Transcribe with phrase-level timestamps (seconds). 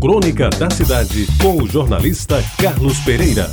[0.00, 3.50] Crônica da Cidade, com o jornalista Carlos Pereira.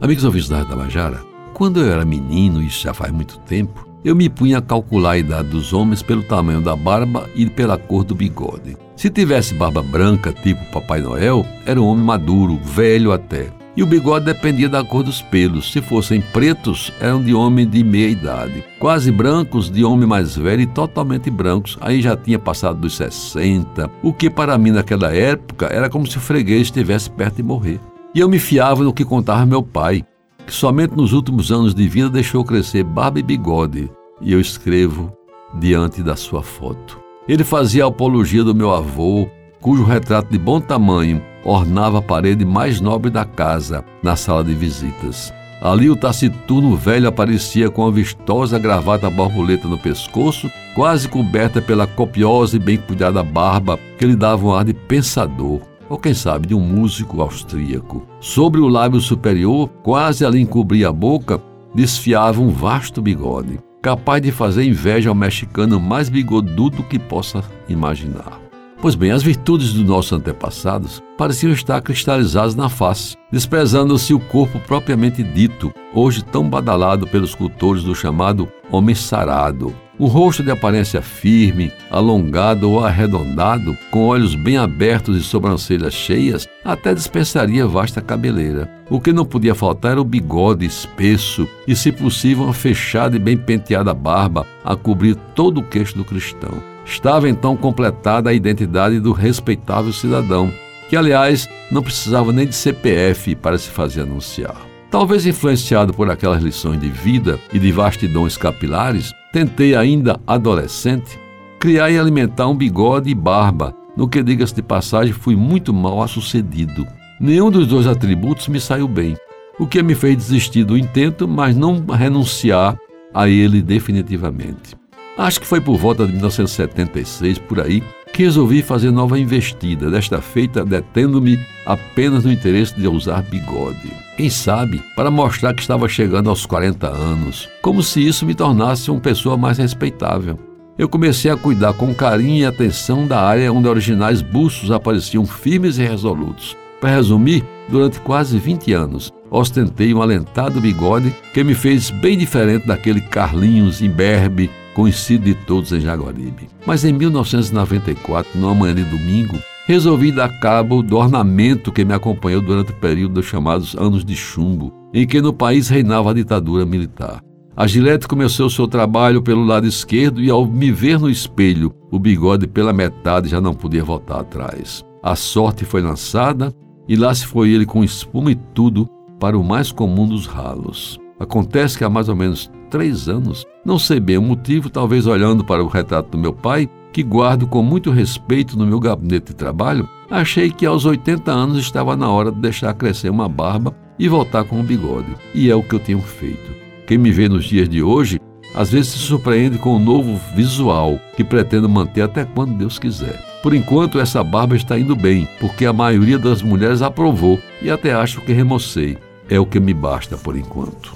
[0.00, 1.20] Amigos ouvintes da Tabajara,
[1.54, 5.18] quando eu era menino, isso já faz muito tempo, eu me punha a calcular a
[5.18, 8.76] idade dos homens pelo tamanho da barba e pela cor do bigode.
[8.96, 13.59] Se tivesse barba branca, tipo Papai Noel, era um homem maduro, velho até.
[13.80, 15.72] E o bigode dependia da cor dos pelos.
[15.72, 18.62] Se fossem pretos, eram de homem de meia idade.
[18.78, 21.78] Quase brancos, de homem mais velho e totalmente brancos.
[21.80, 23.90] Aí já tinha passado dos 60.
[24.02, 27.80] O que para mim naquela época era como se o freguês estivesse perto de morrer.
[28.14, 30.04] E eu me fiava no que contava meu pai,
[30.46, 33.90] que somente nos últimos anos de vida deixou crescer barba e bigode.
[34.20, 35.10] E eu escrevo
[35.58, 37.00] diante da sua foto.
[37.26, 39.26] Ele fazia apologia do meu avô,
[39.60, 44.54] cujo retrato de bom tamanho ornava a parede mais nobre da casa, na sala de
[44.54, 45.32] visitas.
[45.60, 51.86] Ali o taciturno velho aparecia com a vistosa gravata borboleta no pescoço, quase coberta pela
[51.86, 56.48] copiosa e bem cuidada barba que lhe dava um ar de pensador, ou quem sabe
[56.48, 58.06] de um músico austríaco.
[58.20, 61.42] Sobre o lábio superior, quase ali encobria a boca,
[61.74, 68.39] desfiava um vasto bigode, capaz de fazer inveja ao mexicano mais bigodudo que possa imaginar.
[68.80, 74.58] Pois bem, as virtudes dos nossos antepassados pareciam estar cristalizadas na face, desprezando-se o corpo
[74.60, 79.74] propriamente dito, hoje tão badalado pelos cultores do chamado homem sarado.
[79.98, 86.48] Um rosto de aparência firme, alongado ou arredondado, com olhos bem abertos e sobrancelhas cheias,
[86.64, 88.66] até dispensaria vasta cabeleira.
[88.88, 93.18] O que não podia faltar era o bigode espesso e, se possível, uma fechada e
[93.18, 96.69] bem penteada barba a cobrir todo o queixo do cristão.
[96.84, 100.52] Estava então completada a identidade do respeitável cidadão,
[100.88, 104.56] que, aliás, não precisava nem de CPF para se fazer anunciar.
[104.90, 111.16] Talvez influenciado por aquelas lições de vida e de vastidões capilares, tentei, ainda adolescente,
[111.60, 116.06] criar e alimentar um bigode e barba, no que, diga-se de passagem, fui muito mal
[116.08, 116.86] sucedido.
[117.20, 119.16] Nenhum dos dois atributos me saiu bem,
[119.60, 122.76] o que me fez desistir do intento, mas não renunciar
[123.12, 124.79] a ele definitivamente.
[125.20, 130.18] Acho que foi por volta de 1976, por aí, que resolvi fazer nova investida, desta
[130.22, 133.92] feita detendo-me apenas no interesse de usar bigode.
[134.16, 138.90] Quem sabe, para mostrar que estava chegando aos 40 anos, como se isso me tornasse
[138.90, 140.38] uma pessoa mais respeitável.
[140.78, 145.76] Eu comecei a cuidar com carinho e atenção da área onde originais bustos apareciam firmes
[145.76, 146.56] e resolutos.
[146.80, 152.66] Para resumir, durante quase 20 anos, ostentei um alentado bigode que me fez bem diferente
[152.66, 156.48] daquele Carlinhos imberbe conhecido de todos em Jaguaribe.
[156.64, 162.40] Mas em 1994, numa manhã de domingo, resolvi dar cabo do ornamento que me acompanhou
[162.40, 166.64] durante o período dos chamados Anos de Chumbo, em que no país reinava a ditadura
[166.64, 167.20] militar.
[167.54, 171.98] A Gillette começou seu trabalho pelo lado esquerdo e, ao me ver no espelho, o
[171.98, 174.82] bigode pela metade já não podia voltar atrás.
[175.02, 176.54] A sorte foi lançada
[176.88, 178.88] e lá se foi ele com espuma e tudo
[179.20, 180.98] para o mais comum dos ralos.
[181.18, 185.44] Acontece que há mais ou menos três anos, não sei bem o motivo, talvez olhando
[185.44, 189.34] para o retrato do meu pai, que guardo com muito respeito no meu gabinete de
[189.34, 194.08] trabalho, achei que aos 80 anos estava na hora de deixar crescer uma barba e
[194.08, 195.14] voltar com um bigode.
[195.34, 196.54] E é o que eu tenho feito.
[196.86, 198.18] Quem me vê nos dias de hoje,
[198.54, 203.24] às vezes se surpreende com um novo visual que pretendo manter até quando Deus quiser.
[203.42, 207.92] Por enquanto, essa barba está indo bem, porque a maioria das mulheres aprovou e até
[207.92, 208.98] acho que remocei.
[209.28, 210.92] É o que me basta por enquanto.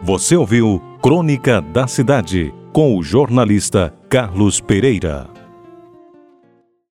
[0.00, 5.31] Você ouviu Crônica da Cidade com o jornalista Carlos Pereira.